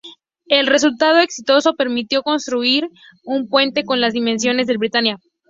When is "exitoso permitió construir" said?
1.19-2.89